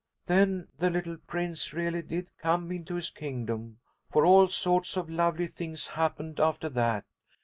[0.25, 3.77] "Then the little prince really did come into his kingdom,
[4.11, 7.05] for all sorts of lovely things happened after that.